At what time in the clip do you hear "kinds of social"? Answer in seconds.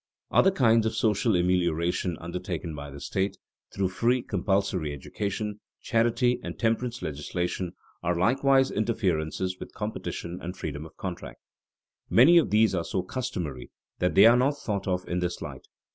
0.55-1.35